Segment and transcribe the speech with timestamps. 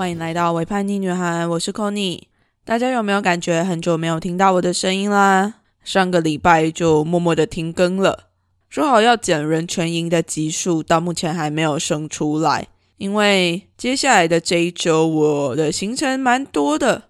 [0.00, 2.22] 欢迎来到伪叛逆女孩，我是 Conny。
[2.64, 5.56] 大家有没有感觉很久没有听到我的声音啦？
[5.84, 8.30] 上个礼拜就默默的停更了，
[8.70, 12.68] 说好要剪人全营的集数，到目前还没有生出来。
[12.96, 17.02] 因为接下来的这一周我的行程蛮多的。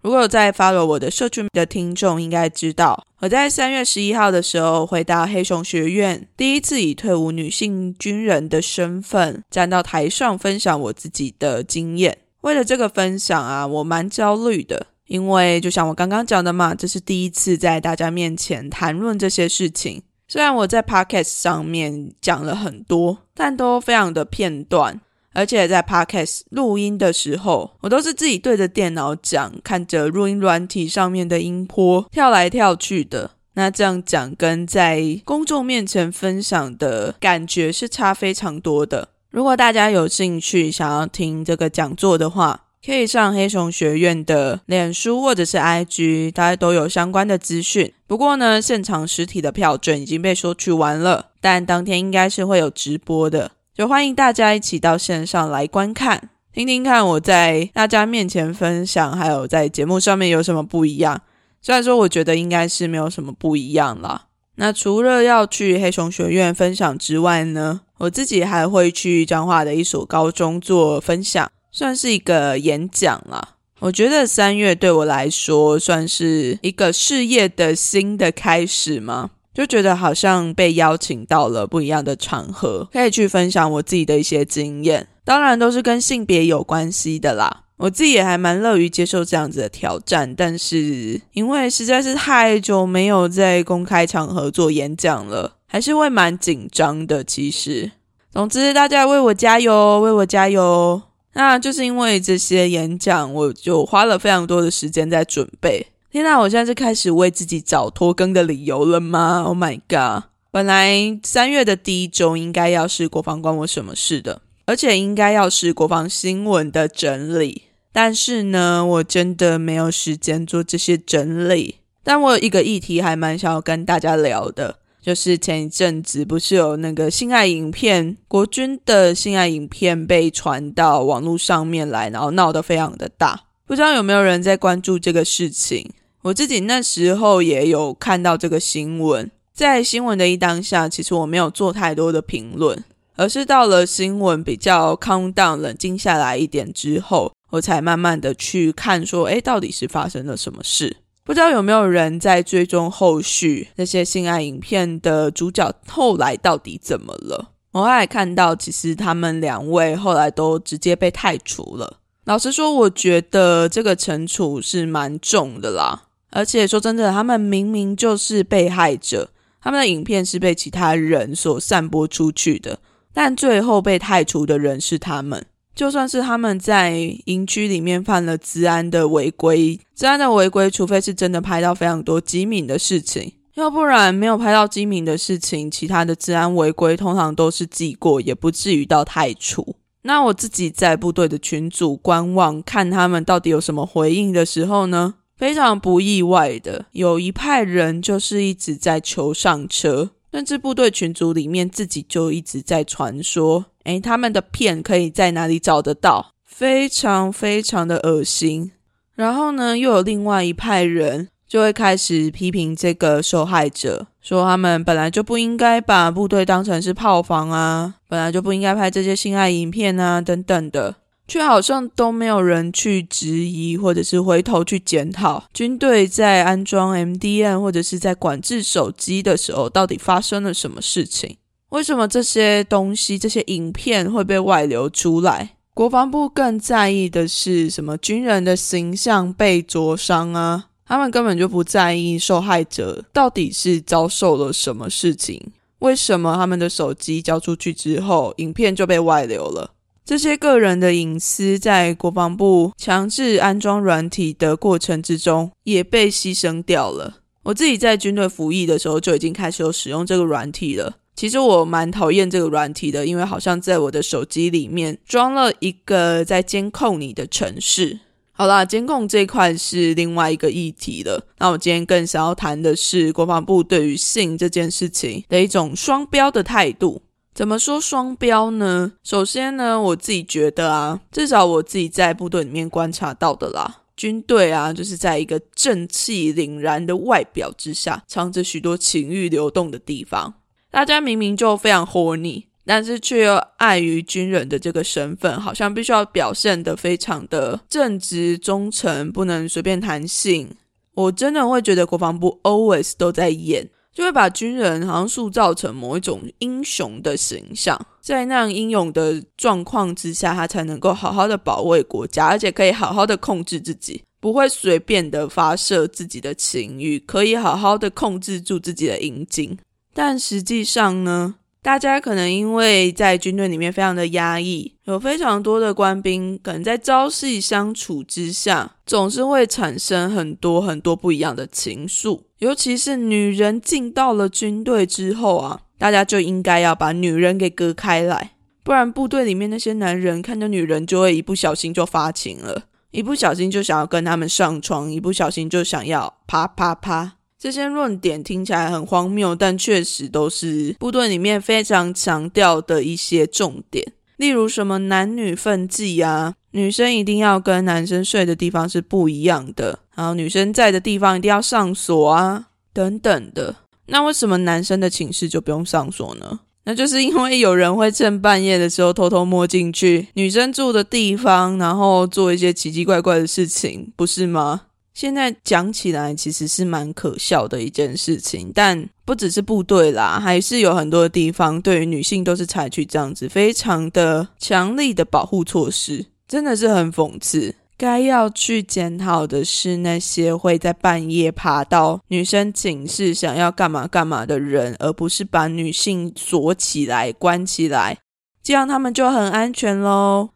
[0.00, 12.18] 如果有在 follow 我的社群的听众，应该知道我在三月十一号的时候会到黑熊学院，第一次以退伍女性军人的身份站到台上分享我自己的经验。
[12.42, 20.02] 为了这个分享啊，我蛮焦虑的，因为就像我刚刚讲的嘛，这是第一次在大家面前谈论这些事情。
[20.28, 25.00] 虽然我在 podcast 上面讲了很多，但都非常的片段。
[25.34, 33.30] 而且在 podcast 录音的时候，我都是自己对着电脑讲，看着录音软体上面的音波跳来跳去的。
[33.54, 39.08] 那这样讲跟在公众面前分享的感觉是差非常多的。
[39.32, 47.90] 如果大家有兴趣想要听这个讲座的话，可以上黑熊学院的脸书或者是 IG，大家都有相关的资讯。
[48.06, 53.52] 不过呢，现场实体的票券已经被收取完了，但当天应该是会有直播的。
[53.74, 61.22] 就欢迎大家一起到线上来观看，听听看我在大家面前分享，还有在节目上面有什么不一样。
[61.62, 64.26] 虽然说我觉得应该是没有什么不一样啦。
[64.56, 73.56] 那除了要去黑熊学院分享之外呢，我自己还会去彰化的一所高中做分享，算是一个演讲啦。
[73.80, 79.30] 我觉得三月对我来说算是一个事业的新的开始嘛？
[79.52, 87.64] 就觉得好像被邀请到了不一样的场合，可以去分享我自己的一些经验，当然都是跟性别有关系的啦。
[87.82, 97.24] 我自己也还蛮乐于接受这样子的挑战，但是因为实在是太久没有在公开场合做演讲了，还是会蛮紧张的。
[97.24, 97.90] 其实，
[98.30, 101.02] 总之大家为我加油，为我加油。
[101.32, 105.88] 那就是因为这些演讲，我就花了非常多的时间在准备。
[106.12, 106.38] 天呐！
[106.38, 110.30] 我现在是开始为自己找拖更的理由了吗？Oh my god！
[110.52, 117.62] 本来三月的第一周应该要是国防关我什么事的，而且应该要是国防新闻的整理，
[117.92, 121.76] 但是呢，我真的没有时间做这些整理。
[122.02, 135.90] 但我有一个议题还蛮想要跟大家聊的，就是前一阵子不是有那个性爱影片，国军的性爱影片被传到网络上面来，然后闹得非常的大，不知道有没有人在关注这个事情？
[136.22, 142.82] 我自己那时候也有看到这个新闻，在新闻的一当下，其实我没有做太多的评论，
[143.16, 150.96] 而是到了新闻比较 calm down 冷静下来一点之后，我才慢慢的去看说，哎，到底是发生了什么事？
[151.22, 157.50] 不知道有没有人在追踪后续那些性爱影片的主角后来到底怎么了？
[157.72, 161.98] 我还看到，其实他们两位后来都直接被太除了。
[162.24, 166.04] 老实说，我觉得这个惩处是蛮重的啦。
[166.30, 169.30] 而且说真的，他们明明就是被害者，
[169.60, 172.78] 他们的影片是被其他人所散播出去的，
[173.12, 175.44] 但最后被太除的人是他们。
[175.74, 189.76] 就算是他们在营区里面犯了治安的违规，治安的违规，除非是真的拍到非常多机敏的事情，要不然没有拍到机敏的事情，其他的治安违规通常都是记过，也不至于到太除。
[190.02, 195.14] 那我自己在部队的群组观望，看他们到底有什么回应的时候呢？
[195.36, 206.32] 非常不意外的，有一派人就是一直在求上车，甚至部队群组里面自己就一直在传说，诶，他们的片可以在哪里找得到？
[206.44, 208.72] 非常非常的恶心。
[209.14, 220.96] 然后呢，又有另外一派人就会开始批评这个受害者，说他们本来就不应该把部队当成是炮房啊，本来就不应该拍这些性爱影片啊，等等的。
[221.28, 231.36] 却好像都没有人去质疑，或者是回头去检讨军队在安装 MDN 或者是在管制手机的时候，到底发生了什么事情？
[231.72, 235.56] 为什么这些东西、这些影片会被外流出来？
[235.72, 237.96] 国防部更在意的是什么？
[237.96, 240.66] 军人的形象被灼伤啊？
[240.86, 245.40] 他们根本就不在意受害者到底是遭受了什么事情？
[245.78, 249.70] 为什么他们的手机交出去之后，影片就被外流了？
[250.04, 257.20] 这些个人的隐私，在国防部强制安装软体的过程之中，也被牺牲掉了。
[257.44, 260.98] 我自己在军队服役的时候，就已经开始有使用这个软体了。
[261.14, 268.00] 其实我蛮讨厌这个软体的，因为好像在我的手机里面装了一个在监控你的城市。
[268.34, 271.26] 好啦，监控这块是另外一个议题了。
[271.38, 277.02] 那我今天更想要谈的是国防部对于性这件事情的一种双标的态度。
[277.34, 278.92] 怎么说双标呢？
[279.04, 290.34] 首先呢，我自己觉得啊，至少我自己在部队里面观察到的啦，军队啊，就是在一个正气凛然的外表之下，藏着许多情欲流动的地方。
[290.72, 300.48] 大家明明就非常火逆但是却又碍于军人的这个身份，好像必须要表现得非常的正直忠诚，不能随便谈性。
[300.94, 303.68] 我真的会觉得国防部 always 都在演。
[303.92, 319.58] 就会把军人好像塑造成某一种英雄的形象，在那样英勇的状况之下，他才能够好好的保卫国家，而且可以好好的控制自己，不会随便的发射自己的情欲，可以好好的控制住自己的阴茎。
[319.94, 321.36] 但实际上呢？
[321.64, 332.22] 大家可能因为在军队里面非常的压抑，有非常多的官兵可能在朝夕相处之下，总是会产生很多很多不一样的情愫。
[332.38, 338.32] 尤其是女人进到了军队之后啊，大家就应该要把女人给隔开来，
[338.64, 347.18] 不然部队里面那些男人看着女人就会一不小心就发情了，一不小心就想要跟他们上床，一不小心就想要啪啪啪。
[347.42, 353.84] 这些论点听起来很荒谬，但确实都是部队里面非常强调的一些重点。
[354.16, 363.56] 例如什么男女分际啊，女生一定要跟男生睡的地方是不一样的，然后女生在的地方一定要上锁啊，等等的。
[363.86, 366.38] 那为什么男生的寝室就不用上锁呢？
[366.62, 374.60] 那就是因为有人会趁半夜的时候偷偷摸进去女生住的地方，然后做一些奇奇怪怪的事情，不是吗？
[374.94, 387.54] 现在讲起来其实是蛮可笑的一件事情，但不只是部队啦，还是有很多地方对于女性都是采取这样子非常的强力的保护措施，真的是很讽刺。
[387.78, 397.98] 该要去检讨的是那些会在半夜爬到女生寝室想要干嘛干嘛的人，而不是把女性锁起来关起来，
[398.40, 400.28] 这样他们就很安全喽。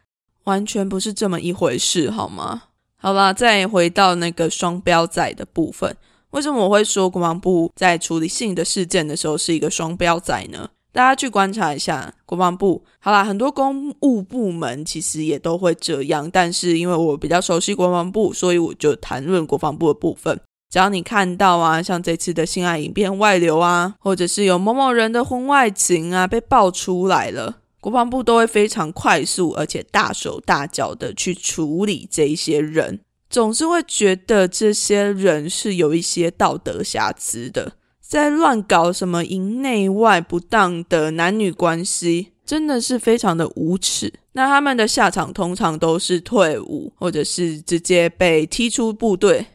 [0.44, 2.62] 完全不是这么一回事，好吗？
[2.98, 5.96] 好啦，再回到那个双标仔的部分，
[6.30, 10.70] 为什么我会说国防部在处理性的事件的时候是一个双标仔呢？
[10.92, 12.82] 大家去观察一下国防部。
[12.98, 20.40] 好啦，很多公务部门其实也都会这样，但是因为我比较熟悉国防部，所以我就谈论国防部的部分。
[20.70, 27.58] 只要你看到啊，像这次的性爱影片外流啊，或者是有某某人的婚外情啊被爆出来了。
[27.80, 33.00] 国防部都会非常快速，而且大手大脚的去处理这一些人，
[33.30, 44.12] 总是会觉得这些人是有一些道德瑕疵的，在乱搞什么营内外不当的男女关系，真的是非常的无耻。
[44.32, 49.46] 那他们的下场通常都是退伍，或者是直接被踢出部队。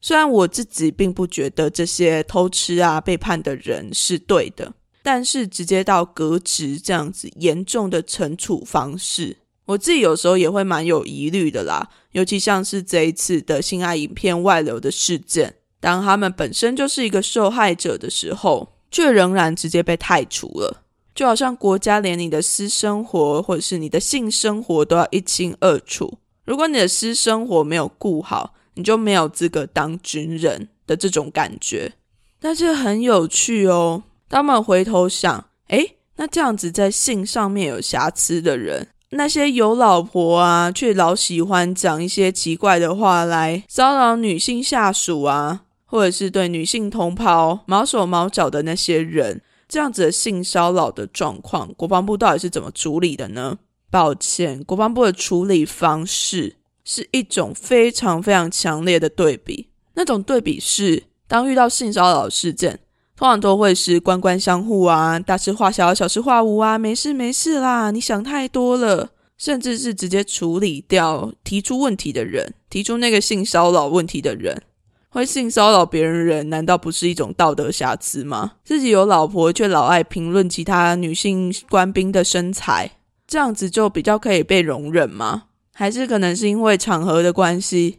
[0.00, 4.72] 虽然我自己并不觉得这些偷吃啊背叛的人是对的。
[5.02, 11.88] 但是直接到革职这样子严重的惩处方式，我自己有时候也会蛮有疑虑的啦。
[12.12, 20.82] 尤其像是这一次的性爱影片外流的事件，当他们本身就是一个受害者的时候，却仍然直接被太除了，
[21.14, 26.18] 就好像国家连你的私生活或者是你的性生活都要一清二楚。
[26.44, 31.92] 如果你的私生活没有顾好，你就没有资格当军人的这种感觉。
[32.40, 34.02] 但是很有趣哦。
[34.30, 53.58] 他们回头想，诶，那这样子在性上面有瑕疵的人，那些有老婆啊，却老喜欢讲一些奇怪的话来骚扰女性下属啊，或者是对女性同袍毛手毛脚的那些人，这样子的性骚扰的状况，国防部到底是怎么处理的呢？
[53.90, 62.78] 抱歉，国防部的处理方式是一种非常非常强烈的对比，那种对比是当遇到性骚扰事件。
[63.20, 74.62] 通常都会是官官相护啊，大事化小，小事化无啊，没事没事啦，你想太多了，甚至是直接处理掉提出问题的人，提出那个性骚扰问题的人，
[75.10, 78.52] 会性骚扰别人人，难道不是一种道德瑕疵吗？
[78.64, 82.90] 自己有老婆却老爱评论其他女性官兵的身材，
[83.26, 85.42] 这样子就比较可以被容忍吗？
[85.74, 87.98] 还是可能是因为场合的关系？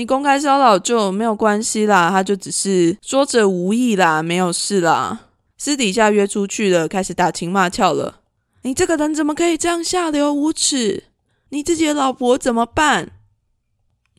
[0.00, 5.26] 你公开骚扰就没有关系啦，他就只是说者无意啦，没有事啦。
[5.58, 8.20] 私底下约出去了，开始打情骂俏了。
[8.62, 11.04] 你这个人怎么可以这样下流无耻？
[11.50, 13.10] 你自己的老婆怎么办？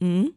[0.02, 0.34] 嗯，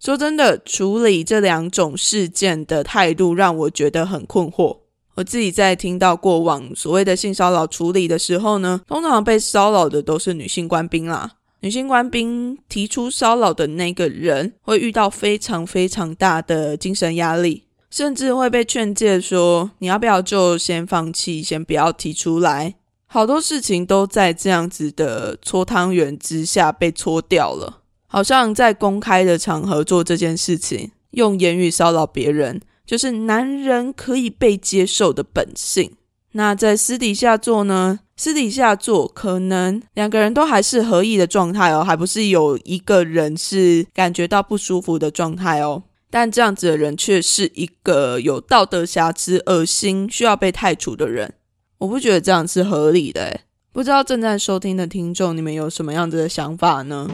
[0.00, 4.78] 说真的，处理这两种事件的态度让我觉得很困惑。
[5.16, 11.32] 我自己在听到过往所谓的性骚扰处理的时候呢，通常被骚扰的都是女性官兵啦。
[11.60, 22.76] 女性官兵提出骚扰的那个人会遇到非常非常大的精神压力，甚至会被劝诫说：“你要不要就先放弃，先不要提出来？”
[23.10, 27.80] 好多事情都在这样子的搓汤圆之下被搓掉了。
[28.06, 35.92] 好像在公开的场合做这件事情，用言语骚扰别人，就是男人可以被接受的本性。
[36.38, 37.98] 那在私底下做呢？
[38.16, 45.82] 私底下做，可能两个人都还是合意的状态哦，还不是有一个人是感觉到不舒服的状态哦。
[46.08, 51.34] 但这样子的人却是一个有道德瑕疵、恶心、需要被太除的人。
[51.78, 53.40] 我不觉得这样是合理的。
[53.72, 57.08] 不知道正在收听的听众，你们有什么样子的想法呢？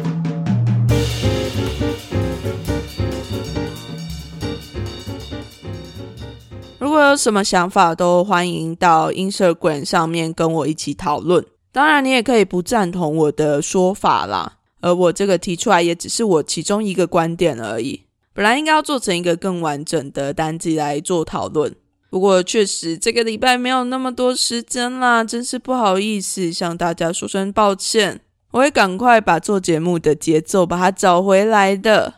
[7.08, 11.44] 有什么想法，都欢迎到 Instagram 上面跟我一起讨论。
[11.72, 14.58] 当然，你也可以不赞同我的说法啦。
[14.80, 18.02] 而我这个提出来，也只是我其中一个观点而已。
[18.32, 21.74] 本来应该要做成一个更完整的单集来做讨论，
[22.10, 28.20] 不过确实这个礼拜没有那么多时间啦，真是不好意思，向大家说声抱歉。
[28.50, 32.14] 我会赶快把做节目的节奏把它找回来的。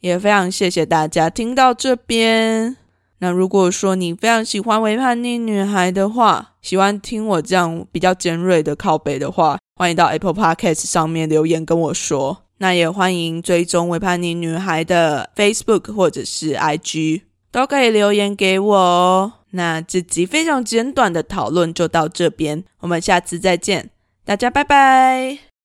[0.00, 2.85] 也非常谢谢大家听到这边。
[3.18, 12.42] 那如果说你非常喜欢《微叛逆女孩》的话，喜欢听我这样比较尖锐的靠北的话，欢迎到 Apple Podcast 上面留言跟我说。
[12.58, 19.32] 那也欢迎追踪《微叛逆女孩》的 Facebook 或者是 IG，都可以留言给我哦。
[19.50, 23.90] 那这集非常简短的讨论就到这边，我们下次再见，
[24.24, 25.55] 大家拜拜。